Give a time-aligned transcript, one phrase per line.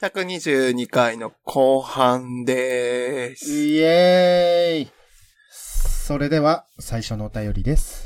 [0.00, 3.52] 122回の後半でーす。
[3.52, 5.01] イエーイ
[6.04, 8.02] それでは、最初のお便りです。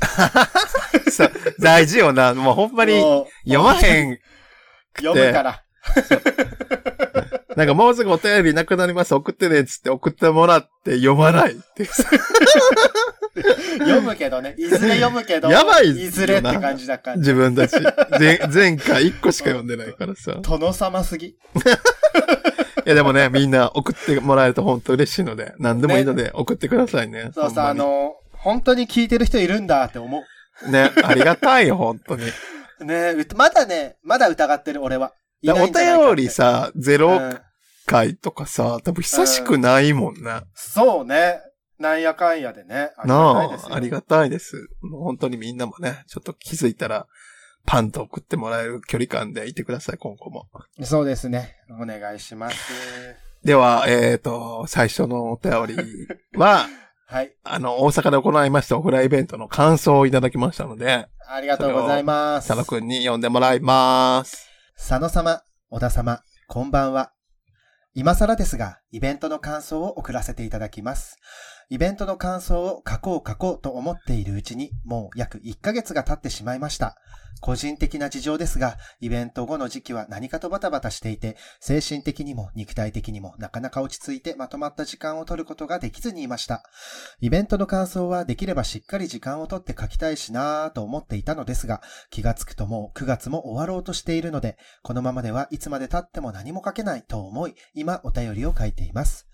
[1.09, 2.35] さ大事よな。
[2.35, 3.01] もうほんまに
[3.43, 4.19] 読まへん。
[5.01, 5.63] 読むから。
[7.55, 9.15] なんかもうすぐお便りなくなります。
[9.15, 11.85] 送ってねっつって送ってもらって読まないって。
[13.79, 14.53] 読むけどね。
[14.59, 15.49] いずれ読むけど。
[15.49, 17.17] やばいいずれって感じだから。
[17.17, 17.71] 自分たち。
[18.19, 20.33] ぜ前回1個しか読んでないからさ。
[20.33, 21.35] い殿様すぎ。
[22.89, 27.31] やでもね、みんな送ってもらえると本当嬉しいので、何でもいいので送ってくださいね。
[27.33, 30.23] そうさ、あほんまの、本当に聞いてる人いるんだって思
[30.65, 32.23] にね、ありがたいよ、本当に。
[32.79, 32.85] う。
[32.85, 35.13] ねうまだね、まだ疑ってる俺は。
[35.41, 37.39] いないお便り、さ、ゼうロん
[37.85, 40.41] 回とかさ、多分久しくないもんね。
[40.53, 41.41] そうね。
[41.79, 42.91] なんやかんやでね。
[42.97, 44.69] ありながたいですよあ、ありがたいです。
[44.81, 47.07] もう本当にみんなもね、ちょっと気づいたら、
[47.67, 50.47] パンと送ってもらえる距離感でいてください、今後も。
[50.83, 51.57] そうですね。
[51.69, 52.55] お願いします。
[53.43, 56.07] では、えっ、と、最初のお便り
[56.37, 56.65] は、
[57.07, 57.35] はい。
[57.43, 62.47] あの、大阪で行いましたオフラインイベントの感想をいただきましたので、ありがとうございます。
[62.47, 64.47] 佐野くんに読んでもらいます。
[64.77, 67.11] 佐野様、小田様、こんばんは。
[67.93, 71.17] 今更ですが、イベントの感想を送らせていただきます。
[71.69, 76.95] イベントの感想を書こう書こうと思っているうちに、もう約1ヶ月が経ってしまいました。
[77.39, 86.63] 個人的な事情ですが、イベント後の時期は何かとバタバタしていて、精神的にも肉体的にもなかなか落ち着いてまとまった時間を取ることができずにいました。
[87.19, 99.27] イベントの感想はできればしっかり時間を取って書きたいしなぁと思っていたのですが、気がつくともう9月も終わろうとしているので、このままではいつまで経っても何も書けないと思い、今お便りを書いています。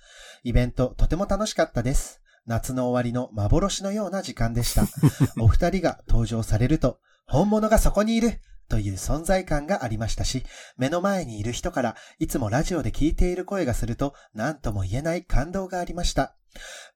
[0.43, 2.22] イベントとても楽しかったです。
[2.45, 4.85] 夏の終わりの幻のような時間でした。
[5.41, 10.43] お二人が登場されると、本物がそこにいるという存在感がありましたし、
[10.77, 16.35] 目の前にいる人からいつもラジオで聞いている声がすると何とも言えない感動がありました。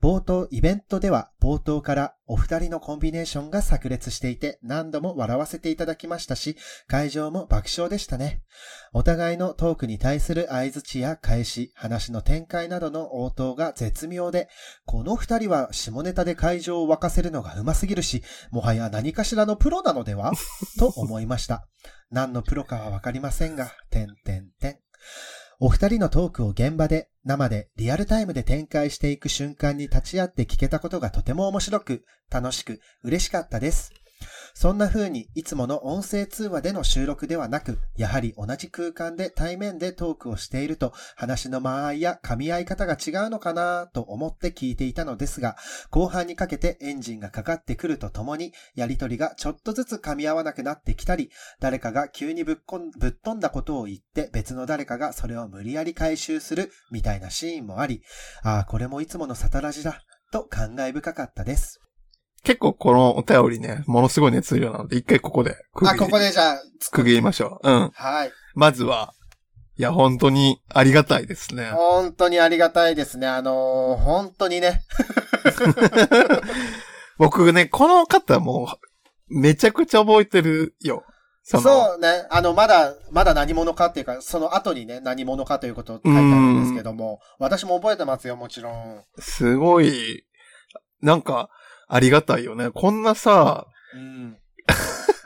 [0.01, 6.55] 冒頭、イベントでは冒頭からお二人のコンビネーションが炸裂していて何度も笑わせていただきましたし、
[6.87, 8.43] 会場も爆笑でしたね。
[8.93, 14.49] お互いのトークに対する相槌や返し、話の展開などの応答が絶妙で、
[14.85, 20.31] この二人は下ネタで会場を沸かせるのが上手すぎるし、もはや何かしらのプロなのでは？
[20.77, 21.67] と思いました。
[22.11, 24.79] 何のプロかはわかりませんが、てんてんてん。
[25.59, 33.91] お二人のトークを現場で、生で、リアルタイムで展開していく瞬間に立ち会って聞けたことがとても面白く、楽しく、嬉しかったです。
[34.53, 45.57] そんな風に、いつもの音声通話での収録ではなく、やはり同じ空間で対面でトークをしていると、話の間合いや噛み合い方が違うのかなと思って聞いていたのですが、
[45.91, 51.29] 後半にかけてエンジンがかかってくるとともに、やりとりがちょっとずつ噛み合わなくなってきたり、
[51.59, 58.01] 誰かが急にぶっこんぶっ飛んだことを言って別の誰かがそれを無理やり回収するみたいなシーンもあり、
[58.41, 60.01] ああ、これもいつものサタラジだ、
[60.31, 61.79] と感慨深かったです。
[62.43, 66.61] 結構このお便りね、ものすごい熱量なので、一回ここで区切あ、りここでじゃあ、
[66.91, 67.69] 区切りましょう。
[67.69, 67.91] うん。
[67.93, 68.31] はい。
[68.55, 69.13] まずは、
[69.77, 71.69] いや、本当にありがたいですね。
[71.71, 73.27] 本当にありがたいですね。
[73.27, 74.81] あのー本当にね。
[77.17, 78.69] 僕ね、この方も
[79.29, 81.03] う、めちゃくちゃ覚えてるよ。
[81.43, 82.25] そその、うね。
[82.29, 89.03] あの、まだ、まだ何者かっていうか、その後にね、何者かということを書いてあるんですけども、私も覚えてますよ、もちろん。
[89.19, 90.25] すごい、
[91.01, 91.49] なんか、
[91.87, 92.69] ありがたいよね。
[92.71, 94.37] こんなさ、うん。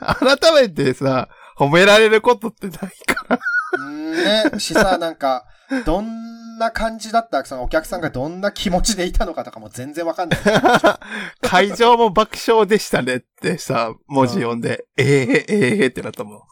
[0.00, 1.28] 改めてさ、
[1.58, 2.88] 褒められることってないか
[3.28, 3.38] ら。
[3.78, 5.44] うんね、しさ、なんか、
[5.86, 7.44] どんな感じだった？
[7.44, 10.40] そのお客さんがどんな気持ちでいたのかとかも全然わかんない。
[11.40, 16.36] 会場も爆笑でしたねってさ、文字読んで、ええええってなったもん。
[16.36, 16.42] うん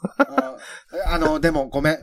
[1.07, 1.99] あの、でもごめん。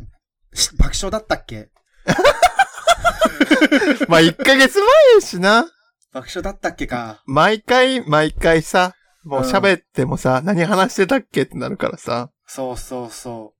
[0.53, 1.69] し爆笑だったっけ？
[4.07, 5.65] まあ、1ヶ月前やしな。
[6.13, 7.21] 爆笑だったっけか。
[7.25, 8.93] 毎回、毎回さ、
[9.23, 12.29] もう喋ってもさ、何話してたっけってなるからさ。
[12.45, 13.53] そうそうそ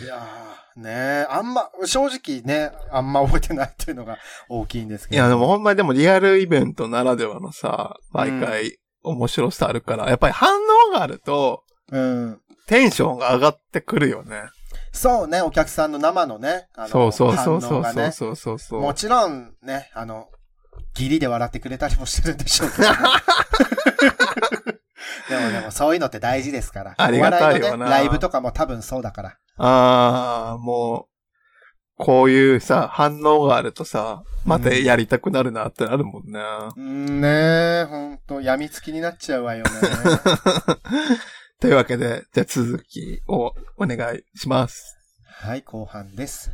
[0.00, 0.04] う。
[0.04, 5.16] いやー、ねえ、あんま、正直ね、あんま覚えてないっていうのが大きいんですけど。
[5.16, 12.40] いや、でもほんまにでもリアルイベントならではのさ、毎回面白さあるから、やっぱり反応があると、うん。
[12.66, 14.42] テンションが上がってくるよね。
[14.92, 18.80] そうね、お客さんの生のね、あのそうそうそうそうそうそうそう。
[18.80, 20.28] もちろんね、あの、
[20.94, 22.88] ギリで笑ってくれたりもしてるんでしょうけど。
[25.28, 26.94] でもでもそういうのって大事ですから。
[26.96, 29.36] ありがたいよなライブとかも多分そうだから。
[29.56, 31.10] ああ、もう、
[31.96, 36.40] こういうさ、反応があるとさ、またやりたくなるなってなるもんね。
[36.76, 37.28] うんね
[37.82, 39.70] え、ほんと、病みつきになっちゃうわよね。
[41.60, 44.96] というわけで、じゃあ続きをお願いします。
[45.26, 46.50] はい、後半です。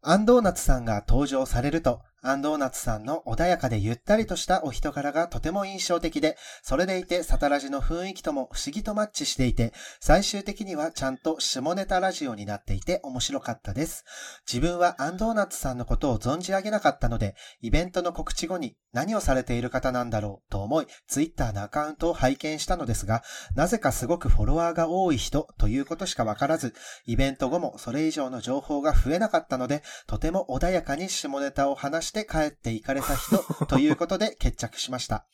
[0.00, 14.04] アンドーナツさんが登場されると、アンドーナツさんの穏やかでゆったりとしたお人柄がとても印象的で、それでいてサタラジの雰囲気とも不思議とマッチしていて、最終的にはちゃんと下ネタラジオになっていて面白かったです。
[14.46, 23.22] 自分はアンドーナツさんのことを存じ上げなかったので、イベントの告知後に何をされている方なんだろうと思い、ツイッターのアカウントを拝見したのですが、
[23.54, 26.74] なぜかすごくフォロワーが多い人ということしかわからず、
[27.06, 35.26] イベント後もそれ以上の情報が増えなかったので、とても穏やかに下ネタを話しして帰って行かれた人ということで決着しました。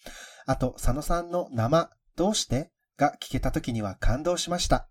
[0.45, 2.71] あと、佐野さんの生、どうして？
[2.99, 4.89] が聞けた時には感動しました。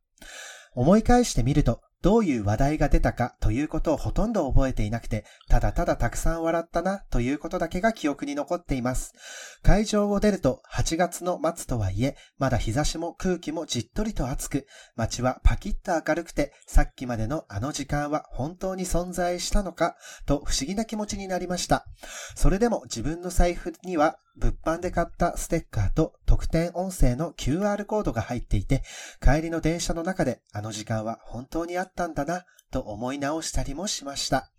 [0.73, 9.15] 思い返してみると、どういう話題が出たかということをほとんど覚えていなくて、ただただたくさん笑ったなということだけが記憶に残っています。
[9.63, 19.95] 会場を出ると8月の末とはいえ、まだ日差しも空気もじっとりと暑く、街はパキッと明るくて、さっきまでのあの時間は本当に存在したのか、
[20.27, 21.87] と不思議な気持ちになりました。
[22.35, 28.83] それでも自分の財布には物販で買ったステッカーと特典音声の QR コードが入っていて、
[29.21, 34.51] 帰りの電車の中であの時間は本当にあったんだな、と思い直したりもしました。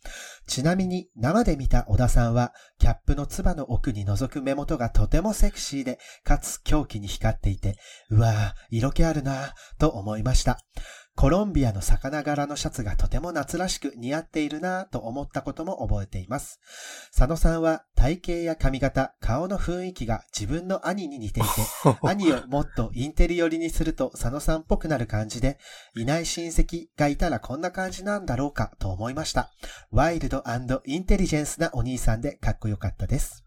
[0.47, 7.77] ちなみに生で見た小田さんは、キャップのつばの奥に覗く目元がとてもセクシーで、かつ狂気に光っていて、
[8.09, 10.59] うわぁ、色気あるなぁ、と思いました。
[11.17, 16.61] コロンビアの魚柄のシャツがとても夏らしく似合っているなぁと思ったことも覚えています。
[17.17, 21.49] 佐野さんは体型や髪型、顔の雰囲気が自分の兄に似ていて、
[22.07, 25.59] 兄をもっとインテリ寄りにすると佐野さんっぽくなる感じで、
[25.95, 29.51] いない親戚がいたらこんな感じなんだろうかと思いました。
[29.91, 30.45] ワイルド
[30.85, 33.43] インテリジェンスなお兄さんでかっこよかったです。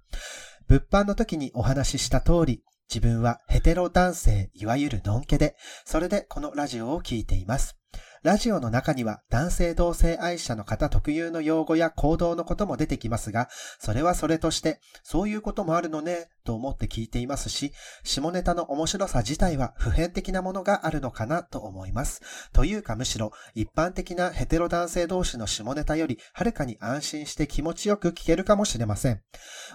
[0.68, 5.56] 物販の時にお話しした通り、自分はヘテロ男性、いわゆるノンケで、
[5.86, 7.77] それでこのラジオを聴いています。
[8.21, 13.48] ラジオの中には男性同性愛者の方特有の用語や行動のことも出てきますが、
[13.80, 17.71] それはそれとして、そういうこともあるのね、と思って聞いていますし、
[18.04, 22.21] 下ネタの面白さ自体は普遍的なものがあるのかなと思います。
[22.51, 29.21] というかむしろ、一般的なヘテロ男性同士の下ネタより、はるかに安心して気持ちよく聞けるかもしれません。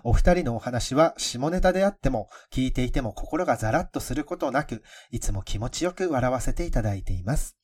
[0.03, 7.57] お二人のお話は下ネタであっても、聞いていても心がザラッとすることなく、いつも気持ちよく笑わせていただいています。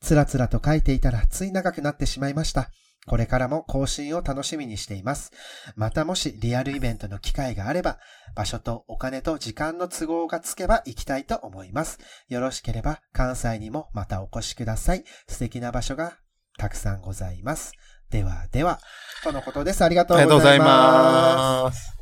[0.00, 2.70] つらつらと書いていたらつい長くなってしまいました。
[3.06, 5.32] これからも更新を楽しみにしています。
[5.74, 7.98] またもしリアルイベントの機会があれば、
[8.36, 11.98] 場所とお金と時間の都合がつけば行きたいと思います。
[12.28, 15.04] よろしければ関西にもまたお越しください。
[15.26, 16.18] 素敵な場所が
[16.58, 17.72] たくさんございます。
[18.10, 18.78] ではでは、
[19.24, 19.82] とのことです。
[19.82, 21.96] ありがとありがとうございうございまます。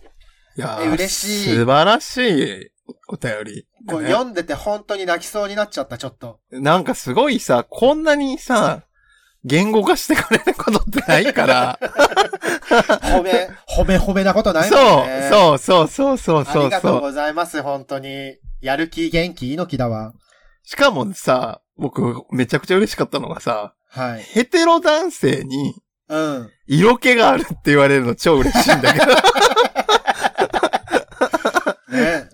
[0.57, 2.71] いやえー嬉しい素晴らしい
[3.09, 3.87] お便り、す。
[3.87, 6.41] これね読んでて本当に泣きそうになっちゃった、ちょっと。
[6.51, 8.83] なんかすごいさ、こんなにさ、
[9.45, 11.79] 言語化してくれることってないから。
[13.03, 15.29] 褒め、褒め褒めなことないそもんね。
[15.29, 17.01] う、そうそうそうそうあそうりがとう。
[17.01, 18.37] ございます、本当に。
[18.61, 20.13] やる気、元気、猪木だわ。
[20.65, 24.23] しかもさ、僕めちゃくちゃ嬉しかったのがさ、はい。
[24.23, 25.75] ヘテロ男性に
[26.09, 26.51] うん。
[26.67, 29.07] 色気があるって言われるの超嬉しいんだけど。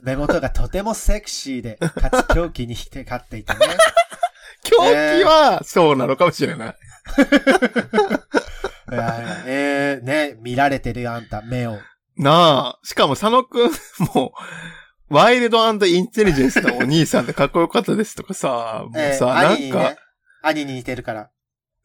[0.07, 3.59] ね、目元がとてもセクシーで、 かつ狂気にして勝っていてね。
[4.63, 6.77] 狂気はそうなのかもしれない。
[8.93, 11.79] いやえー、ね、見られてるよ、あんた、目を。
[12.17, 13.71] なあ、しかも佐野くん
[14.15, 14.33] も、
[15.09, 19.97] ワイルドインテリジェンスのお兄さんでかっこよかったですとかさ、もうえー、さ、なんか
[20.43, 21.31] 兄に似てるから。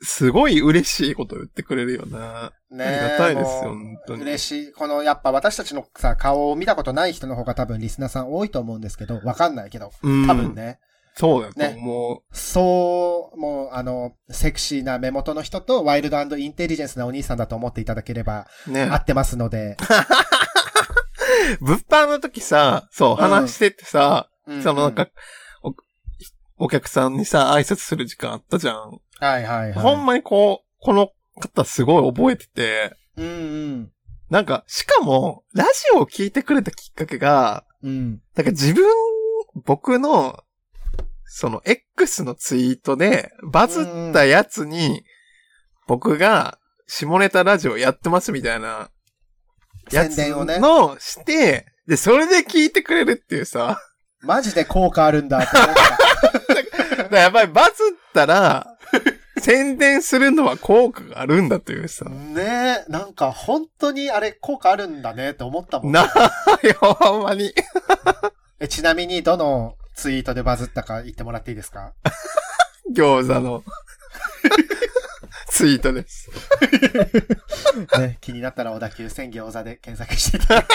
[0.04, 2.52] すごい嬉しいこと言ってくれるよな。
[2.72, 4.22] ねありがたいですよ、本当に。
[4.24, 4.72] 嬉しい。
[4.72, 10.80] この、やっぱ私たちのさ、顔を見たことない人の方が多分リスナーさん多いと思うんですけど、わかんないけど、うん多分ね。
[11.14, 18.96] そうだよ、ねもそう、もう、あの、セクシーな目元の人と、ワイルドインテリジェンスなお兄さんだと思っていただければ、う、ね合。
[18.96, 19.78] ってますので。
[21.60, 25.10] 物販の時さ、そう、話しててさ、うんそのなんか、
[25.64, 25.76] お、
[26.66, 29.02] お客さんにさ、挨拶する時間あったじゃん。
[29.22, 29.74] はいはいはい。
[29.74, 33.92] ほんまにこう、この方すごい覚えてて、うんうん。
[34.30, 38.22] なんか、しかも、ラジオを聞いてくれたきっかけが、うん。
[38.36, 38.84] なんか自分、
[39.64, 40.40] 僕の、
[41.26, 45.04] その X のツイートでバズったやつに、
[45.88, 48.90] 僕が下ネタラジオやってますみたいな、
[49.92, 53.80] やつをねのして、で、それで聞いてくれるっていうさ、
[54.22, 55.76] マジで効果あるんだって思っ
[56.98, 57.04] た。
[57.10, 58.71] だやっぱりバズったら、
[59.42, 62.06] 宣伝するのは効果があるんだというさ。
[62.06, 65.92] ねえ、なんか本当にあれ効果あるんだねって思ったもん。
[65.92, 67.54] なあよ、ほんまに。
[68.60, 71.94] えちなみにどのツイートでバズったか言ってもらっていいですか？
[72.94, 73.64] 餃子の
[75.50, 76.30] ツイートです。
[78.00, 80.68] ね、気になったら小田急線餃子で検索していただいて。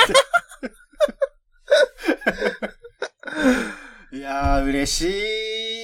[4.17, 4.93] いやー、嬉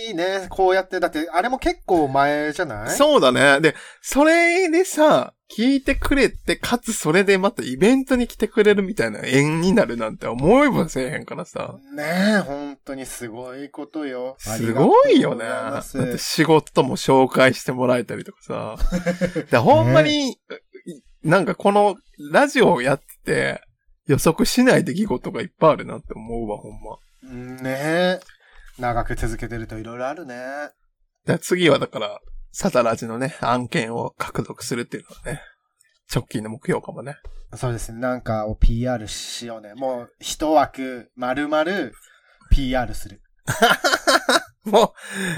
[0.07, 0.47] しいね。
[0.49, 2.91] こうやって、だって、あれも結構前じゃない？
[2.91, 3.61] そうだね。
[3.61, 11.77] で、それでさ、聞いてくれて、かつそれでまたイベントに来てくれるみたいな縁になるなんて思いもせえへんからさ。
[11.95, 12.05] ね
[12.39, 14.35] え、本当にすごいことよ。
[14.39, 15.45] すごいよね。
[15.45, 18.77] だって仕事も紹介してもらえたりとかさ。
[19.51, 20.39] でほんまに、
[21.23, 21.97] なんかこの
[22.31, 23.61] ラジオをやってて、
[24.07, 26.97] 予測しない出来事がいっぱいあるなって思うわ、ほんま。
[27.23, 28.21] ねえ。
[28.79, 30.71] 長く続けてるといろいろあるね。
[31.27, 32.21] で次はだから、
[32.53, 35.43] サタラジのね、案件を獲得するっていうのはね、
[36.13, 37.17] 直近の目標かもね。
[37.55, 38.01] そうですね。
[38.01, 39.75] なんかを PR しようね。
[39.75, 41.65] もう、一枠、丸々、
[42.51, 43.23] PR する。
[44.65, 44.95] も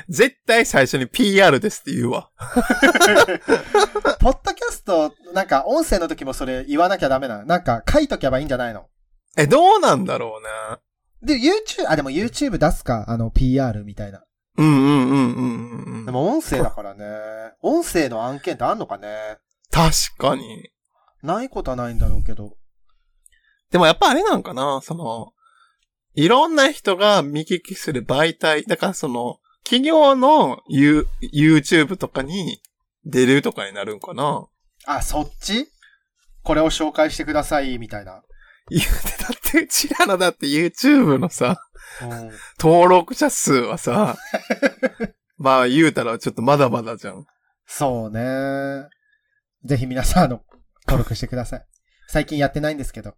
[0.09, 2.31] う、絶対最初に PR ですって言うわ。
[4.21, 7.45] ポッドキャスト、なんか音声の時もそれ言わなきゃダメなの。
[7.47, 8.87] なんか書いとけばいいんじゃないの？
[9.37, 10.79] え、どうなんだろうね。
[11.25, 14.23] で、YouTube、あ、でも YouTube 出すか、あの PR みたいな。
[14.57, 16.13] うんうんうんうんうんで。
[16.13, 17.05] も音声だからね。
[17.63, 19.39] 音声の案件ってあんのかね？
[19.71, 20.71] 確かに。
[21.23, 22.57] ないことはないんだろうけど。
[23.73, 25.33] でもやっぱあれなんかな、その、
[26.15, 32.61] いろんな人が見聞きする媒体、だからその、企業の You YouTube とかに
[33.05, 34.47] 出るとかになるんかな？
[34.87, 35.67] あ、そっち？
[36.43, 38.23] これを紹介してください、みたいな。
[38.71, 41.57] 言うて、だってうちらのだって YouTube のさ、
[42.03, 42.31] うん。
[42.59, 44.17] 登録者数はさ、
[45.37, 47.27] まあ言うたらちょっとまだまだじゃん。
[47.67, 48.89] そうね。
[49.65, 50.43] ぜひ皆さん、あの、
[50.87, 51.67] 登録してください。
[52.09, 53.11] 最近やってないんですけど。
[53.11, 53.17] ぜ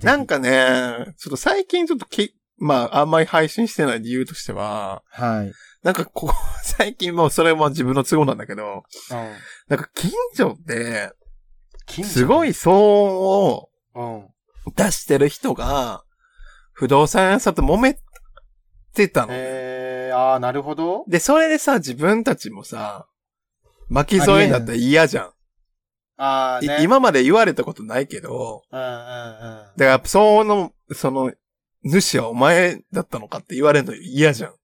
[0.00, 5.52] ひなん、かね、ちょっと最近ちょっとき、まああんまり配信してない理由としては、はい。
[5.82, 9.32] なんかここ、 最近もうそれも自分の都合なんだけど、うん。
[9.68, 11.12] なんか近所で、
[11.86, 12.10] 近所？
[12.10, 12.48] すごい。
[12.48, 14.33] 騒音をうん。
[14.72, 16.04] 出してる人が、
[16.72, 17.98] 不動産屋さんと揉め
[18.94, 19.28] てたの。
[19.32, 21.04] えー、あー、なるほど。
[21.08, 23.06] で、それでさ、自分たちもさ、
[23.88, 25.30] 巻き添えになったら嫌じゃん。
[26.16, 26.80] あー、ね。
[26.80, 28.98] い今まで言われたことないけど、うんうんうん。
[29.76, 31.32] だからその、その、
[31.84, 34.54] 主はお前だったのかって言われるの嫌じゃん。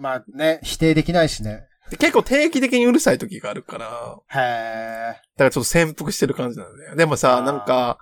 [0.00, 1.66] まあね、否定できないしね。
[1.90, 6.96] で結構定期的にうるさい時があるから、だかへらちょっと潜伏してる感じなんだよ。
[6.96, 7.98] でもあさ、ーなんか、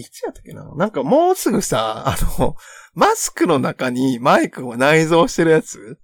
[0.00, 0.64] いつやったっけな？
[0.74, 2.56] なんかもうすぐさ、あの、
[2.94, 5.98] マスクの中にマイクを内蔵してるやつ？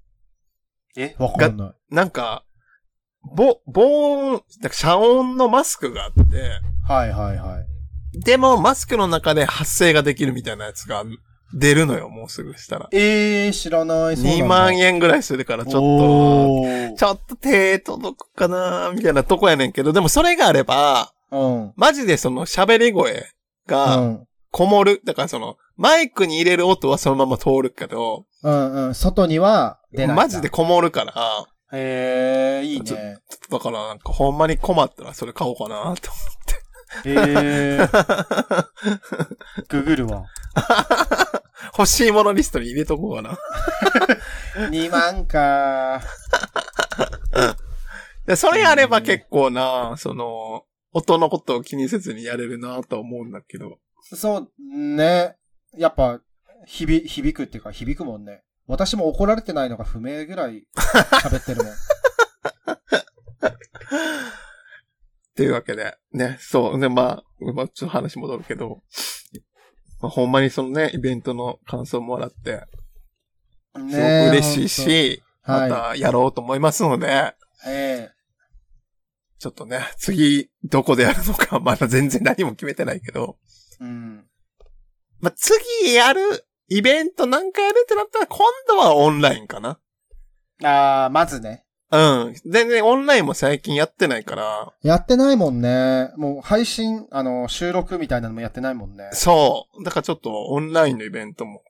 [0.97, 1.03] ー。
[1.03, 1.17] え？
[1.19, 1.95] わかんない。
[1.95, 2.45] なんか、
[3.35, 6.23] ぼ、防音、なんか遮音のマスクがあって、
[6.87, 8.21] はいはいはい。
[8.21, 11.05] でもマスクの中で発声ができるみたいなやつが
[11.53, 12.89] 出るのよ、もうすぐしたら。
[12.93, 14.17] えー、知らない。
[14.17, 21.73] そうなんだ2万円ぐらいするからちょっと、ちょっと手届くかなみたいなとこやねんけど、でもそれがあれば、うん。
[21.77, 23.27] マジでその喋り声
[23.67, 24.27] うがん。
[24.51, 25.01] こもる。
[25.05, 28.95] だからその、マイクに入れる音はそのまま通るけど、うんうん。
[28.95, 30.17] 外には出ない。
[30.17, 33.19] マジでこもるから、へえー、いいちょね。
[33.51, 36.09] だからなんかほんまに困ったらそれ買おうかなって
[37.05, 38.67] えー、
[39.69, 40.25] ググるわ。
[41.77, 43.39] 欲しいものリストに入れとこうかな。
[44.71, 46.01] 2万か
[48.25, 50.65] でそれあれば結構な、その、
[50.97, 53.79] 音のことを気にせずにやれるなと思うんだけど。
[54.03, 55.37] そう、ね。
[55.77, 56.23] やっぱ、
[56.67, 58.45] 響、響くっていうか響くもんね。
[58.67, 61.73] 私も怒られてないのが不明ぐらい喋ってるもん。
[61.77, 61.77] っ
[65.37, 66.81] ていうわけで、ね、そう。
[66.81, 68.83] で、まあ、まあ、ちょっと話戻るけど、
[70.01, 72.65] まあ、ほんまにそのね、イベントの感想もらって、
[73.75, 77.35] すごくね嬉しいし、はいまたやろうと思いますので、
[77.67, 78.11] え
[79.39, 83.37] ちょっとね、次、どこでやるのか、 まだ全然何も決めてないけど、
[83.81, 84.27] えうん。
[85.21, 89.79] まあ、次やるイベントなんかやるってなったら、今度はオンラインかな。
[90.63, 91.65] あー、まずね。
[91.91, 92.35] うん。
[92.45, 96.11] 全然オンラインも最近やってないから、やってないもんね。
[96.17, 99.09] もう配信、あの、収録みたいなのもやってないもんね。
[99.13, 99.85] そう。
[99.85, 101.63] だからちょっとオンラインのイベントも、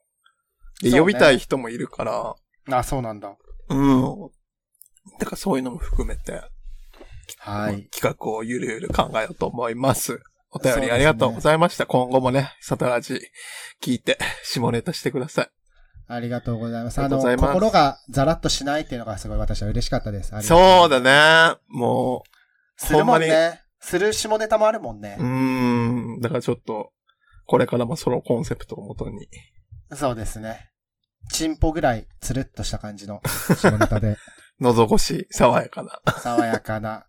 [0.81, 2.35] で、ね呼びたい人もいるから、
[2.71, 3.35] あ、そうなんだ。
[3.69, 4.29] うん。
[5.19, 6.41] だからそういうのも含めて、
[7.39, 7.83] はい。
[7.91, 10.21] 企画をゆるゆる考えようと思います。
[10.51, 11.85] お便りありがとうございました。
[11.85, 13.19] 今後もね、サタラジ
[13.81, 15.49] 聞いて、 下ネタしてください。
[16.09, 16.99] ありがとうございます。
[16.99, 20.33] ああの、りがとうございます心がザラッとしないっていうのがすごい私は嬉しかったです。
[20.33, 21.57] ありがとそうだね。
[21.67, 22.23] も
[22.77, 23.61] するもんね。
[23.79, 26.19] する下ネタもあるもんねう、ん。
[26.21, 26.91] だからちょっと、
[27.45, 29.27] これからもそのコンセプトをもとに。
[29.93, 30.71] そうですね。
[31.31, 33.21] チンポぐらいつるっとした感じの
[33.57, 34.17] 下ネタで、
[34.59, 36.01] 喉越し、爽やかな。
[36.19, 37.06] 爽やかな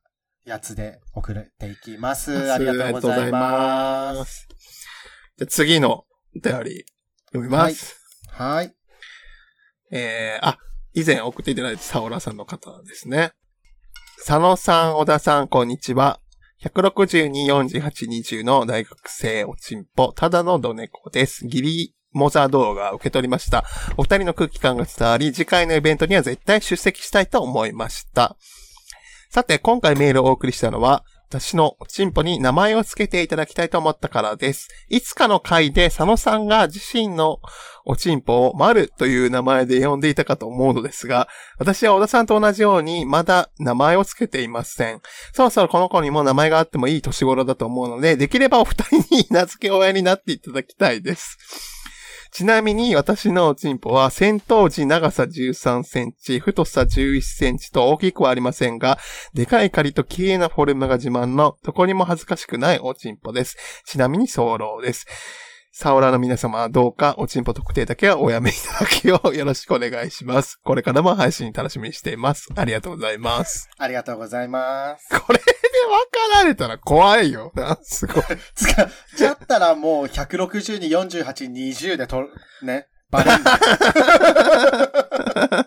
[0.49, 2.50] やつで送っていきます。
[2.50, 4.33] ありがとうございます。
[4.33, 4.49] す。
[5.37, 6.85] じゃあ次のお便り
[7.26, 7.97] 読みます。
[8.31, 8.75] はい。
[9.90, 10.59] えー、あ、
[10.95, 13.33] 以前送っていただいたサオラさんの方ですね。
[14.17, 16.19] 佐野さん、小田さん、こんにちは。
[16.62, 21.47] 162、48、20の大学生おちんぽ、ただのドネコです。
[21.47, 23.64] ギリモザ動画を受け取りました。
[23.99, 28.38] お二人の空気感が伝わり、次回のイベントには絶対出席したいと思いました。
[29.30, 34.68] さて、今回メールをお送りしたのは、私のおちんぽに名前を付けていただきたいと思ったからです。
[34.88, 37.38] いつかの回で佐野さんが自身の
[37.85, 45.02] おちんぽを丸という名前で呼んでいたかと思うのですが、私は小田さんと同じようにまだ名前を付けていません。
[45.35, 51.37] そろそろこの子にも名前があってもいい年頃だと思うので、できればお二人に名付け親になっていただきたいです。
[52.30, 58.99] ちなみに私のおちんぽは戦闘時長さ13センチ、太さ11センチと大きくはありませんが、
[59.35, 63.56] でかい仮と綺麗なフォルムが自慢の、どこにも恥ずかしくないおちんぽです。
[63.85, 65.06] ちなみに早漏です。
[65.80, 70.58] サオラの皆様はどうかおちんぽ特定だけはおやめいただきをよろしくお願いします。
[70.64, 72.49] これからも配信楽しみにしています。
[72.56, 73.70] ありがとうございます。
[73.78, 75.08] ありがとうございます。
[75.20, 75.44] これで
[75.88, 77.78] 分かられたら怖いよな。
[77.83, 78.25] すごい。
[78.54, 82.25] つか、じゃったらもう160に48、20でと、
[82.62, 83.59] ね、バレんだ。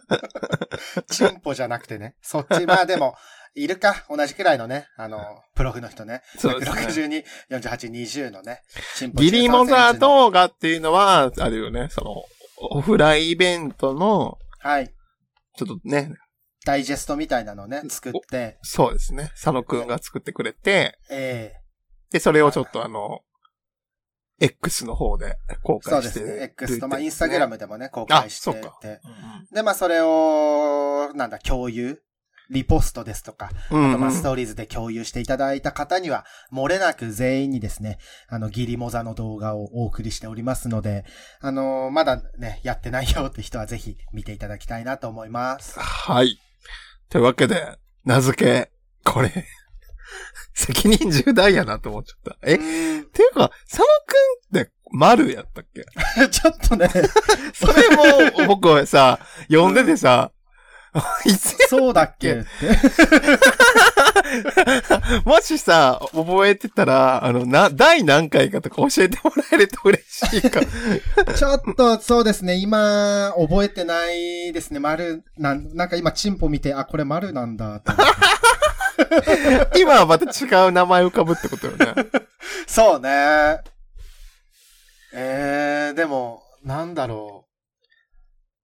[1.09, 2.15] チンポじゃなくてね。
[2.21, 3.15] そっち、まあでも、
[3.53, 4.05] いるか。
[4.09, 5.19] 同じくらいのね、あの、
[5.55, 6.21] プロフの人ね。
[6.37, 7.25] そうですね。
[7.49, 8.61] 162、48、20のね。
[8.95, 12.23] チンポギリモザ13センチの動画っていうのは、あれよね、その、
[12.57, 14.93] オフラインイベントの、はい。
[15.57, 16.11] ちょっとね、
[16.65, 19.29] ダイジェストみたいなのね、作って、くそうですね。
[19.29, 21.61] 佐野くんが作ってくれて、ええ
[22.11, 23.21] で、それをちょっとあの、
[24.39, 26.43] X の方で公開してる、そうですね。
[26.45, 28.87] X と、まあ、インスタグラムでもね、公あ開してそうかて。
[28.87, 32.01] うんで、まあ、それを、なんだ、共有？
[32.49, 41.05] リポストですとか、あとまあストーリーズで共有していただいた方には、漏れなく全員にですね、あの、ギリモザの動画をお送りしておりますので、
[41.39, 45.79] あのーまだね、やってないよって人はぜひ見ていただきたいなと思います。
[45.79, 46.37] はい。
[47.11, 48.71] というわけで、名付け、
[49.03, 49.31] これ、
[50.55, 52.37] 責任重大やなと思っちゃった。
[52.43, 53.85] え、っていうか、佐野
[54.49, 55.83] くんって丸やったっけ？
[56.31, 56.89] ちょっとね、
[57.53, 57.89] それ
[58.37, 59.19] も、僕はさ、
[59.51, 60.31] 読んでてさ、
[61.25, 62.47] いつ、そうだっけって。
[65.25, 70.61] もしさ、覚えてたら、あの、な、第何回かとか教えてもらえると嬉しいか。
[71.35, 77.93] ちょっと、そうですね、今、覚えてないですね、丸、なん、なんか今、チンポ見て、あ、これ丸なんだ、と
[79.77, 81.93] 今はまた違う名前浮かぶってことよね。
[82.67, 83.59] そうね。
[85.13, 87.47] えー、でも、なんだろ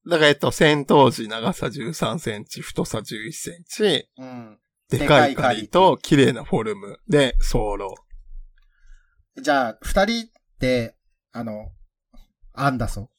[0.08, 3.84] だから、えっと、戦闘時長さ13センチ、太さ11センチ、
[4.18, 4.24] う。
[4.24, 4.60] うん。
[4.90, 7.96] でかい針と綺麗なフォルムで、ソロ。
[9.42, 10.96] じゃあ、二人って、
[11.32, 11.72] あの、
[12.54, 13.10] アンダソン。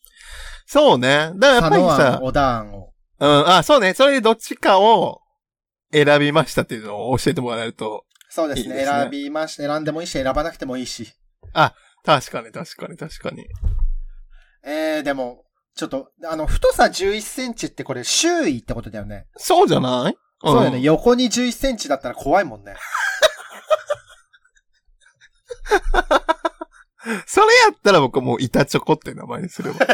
[0.66, 1.33] そうね。
[1.37, 2.92] だからやっぱりさ、小田案を。
[3.20, 3.94] うん、あ、そうね。
[3.94, 5.20] それでどっちかを
[5.92, 8.68] 選びましたっていうのを教えてもらえると、そうですね。
[8.68, 11.12] いいですね選びまして、選んでもいいし、選ばなくてもいいし。
[12.04, 13.46] 確かに確かに確かに。
[14.64, 19.26] えー、でも、ちょっと、あの、太さ11センチってこれ、周囲ってことだよね。
[19.37, 20.16] そうじゃない？
[20.42, 20.79] そうだよね。
[20.79, 22.77] ん横に11センチだったら怖いもんね。
[27.27, 29.87] それやったら僕もう板チョコって名前にすれば。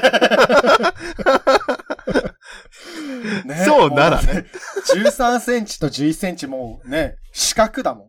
[3.45, 4.33] ねそうならね。
[4.35, 4.43] もう
[4.99, 8.09] 13センチと11センチもうね、四角だもん。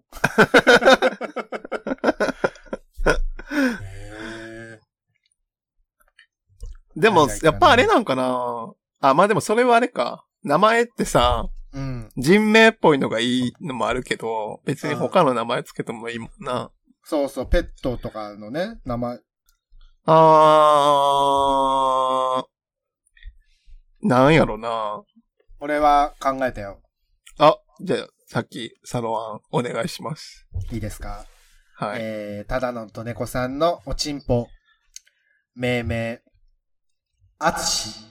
[3.82, 4.80] へ
[6.96, 10.26] でもやっぱあれなんかなあ、まあでもそれはあれか。
[10.44, 12.10] 名前ってさ、ーうん。
[12.16, 16.72] 人名っぽいのがいいのもあるけど、別に他の名前つけてもいいもんな。
[17.04, 19.20] そうそう、ペットとかのね、名前。
[20.06, 25.04] あー、なんやろな。
[25.60, 26.82] 俺は考えたよ。
[27.40, 30.48] あ、じゃあ、さっき、サロワン、お願いします。
[30.72, 31.26] いいですか？
[31.76, 32.00] はい。
[32.02, 34.48] えー、ただのとねこさんのおちんぽ、
[35.56, 36.22] 命名、
[37.38, 38.06] あつし。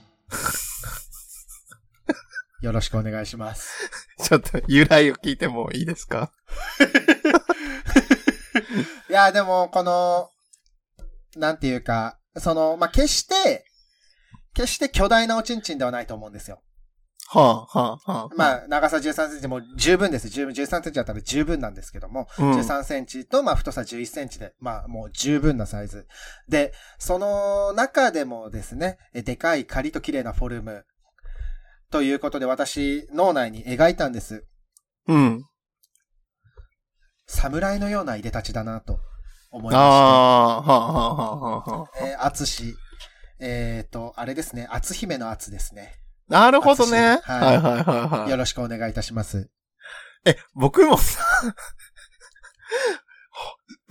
[2.65, 3.69] よろしくお願いします。
[4.23, 6.31] ちょっと、由来を聞いてもいいですか？
[9.09, 10.29] いや、でも、この、
[11.37, 13.65] なんていうか、その、まあ、決して、
[14.55, 16.61] 決して巨大なおちんちんではないと思うんですよ。
[17.27, 18.35] はあ、はあ、はあ。
[18.35, 20.29] まあ、長さ13センチも十分です。
[20.29, 26.07] 十分、13センチだったら十分なんですけども、うん13センチと、まあ、太さ11センチで、まあ、もう十分なサイズ。
[26.47, 30.83] で、その中でもですね、えでかいカリと綺麗なフォルム。
[31.91, 34.45] ということで、私、脳内に描いたんです。
[35.07, 35.43] うん。
[37.27, 38.99] 侍のようないでたちだなと
[39.51, 39.95] 思いあまあ、は
[40.57, 41.97] あ、はあ、はあ、はあ。
[41.97, 42.09] して。
[42.09, 42.75] えー、厚し、
[43.39, 45.95] えっ、と、あれですね、厚姫の厚ですね。
[46.27, 47.19] なるほどね。
[47.23, 48.29] ははいい、はい、はい、はい。
[48.29, 49.49] よろしくお願いいたします。
[50.25, 51.23] え、僕もさ、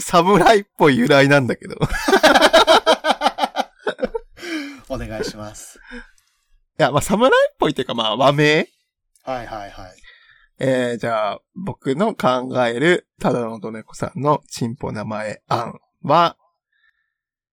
[0.01, 1.75] 侍っぽい由来なんだけど。
[1.75, 1.79] い
[4.89, 5.79] お願いします。
[6.79, 8.69] や、まあ、侍っぽいっていうか、まあ、和名？
[9.23, 9.95] はいはいはい。
[10.59, 16.37] えー、じゃあ、僕の考える、ただのどねこさんのチンポ名前案は、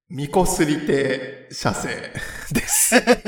[0.10, 2.12] みこすり亭社生
[2.52, 3.04] です。
[3.04, 3.22] で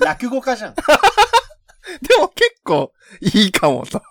[0.00, 0.74] 落語家じゃん。
[2.18, 4.02] も結構いいかもと。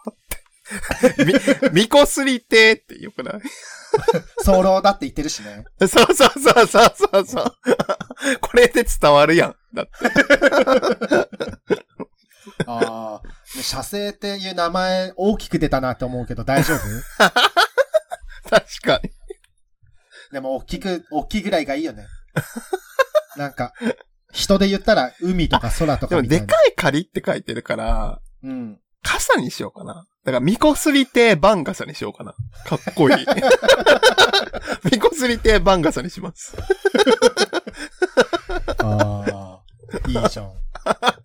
[1.71, 3.41] み、みこすり亭ってよくない？
[4.43, 5.65] 早漏だって言ってるしね。
[5.80, 7.56] そうそうそうそうそうそう。
[8.41, 9.56] これで伝わるやん。
[9.73, 9.91] だって。
[12.67, 13.28] ああ。
[13.56, 16.80] ね射精っていう名前大きく出たなって思うけど大丈夫？
[18.49, 19.10] 確かに。
[20.32, 22.08] でも大きく、大きいぐらいがいいよね。
[23.38, 23.73] なんか、
[24.32, 26.45] 人で言ったら海とか空とでも、かみたいな。
[26.47, 28.80] でかい仮って書いてるから、うん。
[29.01, 30.06] 傘にしようかな。
[30.25, 32.33] だから、みこすり亭バンガサにしようかな。
[32.65, 33.17] かっこいい。
[34.91, 36.57] みこすり亭バンガサにします。
[38.79, 39.59] ああ。
[40.07, 40.51] いいじゃん。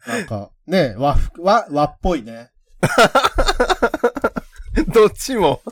[0.07, 2.51] なんか、ね和服、和、和っぽいね。
[4.93, 5.63] どっちも、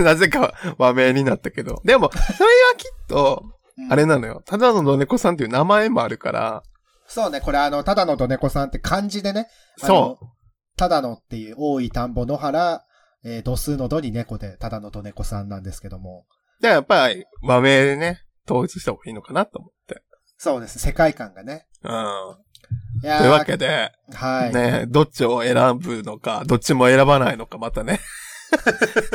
[0.00, 1.80] なぜか和名になったけど。
[1.84, 2.28] でも、それは
[2.76, 3.52] きっと、うん
[3.88, 4.42] あれなのよ。
[4.44, 6.62] ただのどねこさんっていう名前もあるから、
[7.06, 9.48] そうね、これあの、ただのどねこさんって漢字でね。
[9.82, 10.18] あその
[10.76, 12.84] ただのっていう、多い田んぼ野原、
[13.24, 16.26] えー、度数の度に猫で、ただのどねこさんなんですけども。
[16.28, 16.62] う。
[16.62, 20.02] じゃあやっぱり和名でね、統一した方がいいのかなと思って。
[20.36, 21.66] そうです、世界観がね。
[21.84, 21.90] うん。
[23.02, 24.54] いやーというわけで、はい。
[24.54, 28.00] ね、どっちを選ぶのか、どっちも選ばないのか、またね。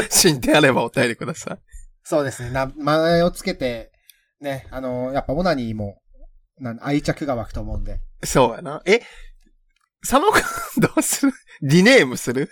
[0.10, 1.58] 進展あればお便りください。
[2.04, 3.92] そうですね、名前をつけて、
[4.40, 6.02] ね、あのーやっぱオナニーも、
[6.82, 8.00] 愛着が湧くと思うんで。
[8.24, 8.82] そうやな。
[8.86, 9.02] え、
[10.02, 11.34] 佐野くんどうする？
[11.62, 12.50] リネームする？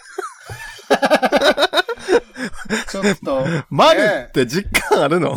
[2.89, 5.35] ちょっと、マリって実感あるの、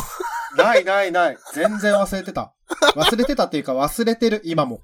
[0.57, 1.39] ないないない。
[1.55, 2.55] 全然忘れてた。
[2.95, 4.83] 忘れてたっていうか忘れてる、今も。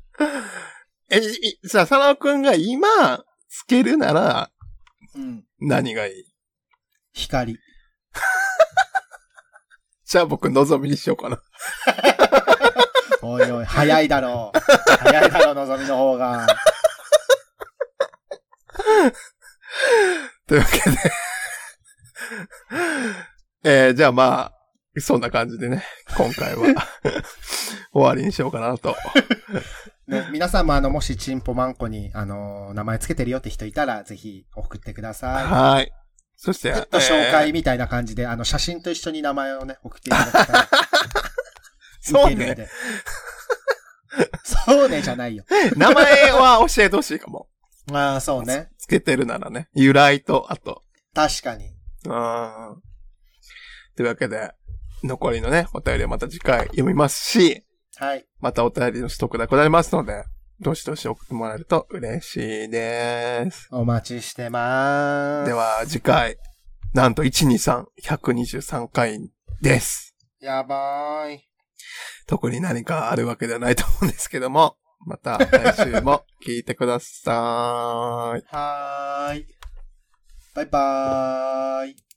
[1.11, 2.89] え、いさあ、佐野くんが今、
[3.49, 4.51] つけるなら、
[5.15, 5.45] うん。
[5.61, 6.25] 何がいい？
[7.13, 7.55] 光。
[10.07, 11.41] じゃあ僕、望みにしようかな。
[13.23, 14.59] おいおい、早いだろう。
[14.99, 16.47] 早いだろう、のぞみの方が。
[20.47, 20.97] というわけで。
[23.87, 25.85] えーじゃあまあ、そんな感じでね、
[26.17, 26.63] 今回は
[27.93, 28.97] 終わりにしようかなと。
[30.07, 35.45] ね、皆さんもあの、もしチンポマンコに、あのー名前つけてるよって人いたら、ぜひ送ってください。
[35.47, 35.93] はい。
[36.37, 40.67] そして、ちょっと紹えー介みたいな感じで、あの、写真と一緒に名前をね、送っていただきたい。
[42.03, 42.69] そうね。
[44.45, 45.45] そうね、じゃないよ。
[45.77, 47.49] 名前は教えてほしいかも。
[47.93, 48.71] ああ、そうね。
[48.79, 49.69] つけてるならね。
[49.75, 50.83] 由来と、あと。
[51.15, 51.67] 確かに。
[51.67, 52.83] うん。
[53.97, 54.53] というわけで、
[55.03, 57.65] 残りのね、お便りはまた次回読みますし、
[57.97, 58.27] はい。
[58.41, 60.25] またお便りのストックなくなりますので、
[60.61, 63.69] どしどし送ってもらえると嬉しいです。
[63.71, 65.47] お待ちしてまーす。
[65.49, 65.53] で。
[65.53, 66.39] は、次回、
[66.95, 70.17] なんと123、123回です。
[70.41, 71.49] やばーい。
[72.27, 78.43] 特に何かあるわけではないと思うんですけども、また来週も聞いてください。
[78.55, 79.47] はーい。
[80.55, 82.14] バイバーイ。